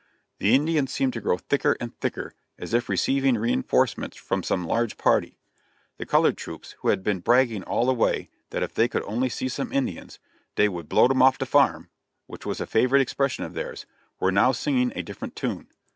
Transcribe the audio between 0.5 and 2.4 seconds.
Indians seemed to grow thicker and thicker,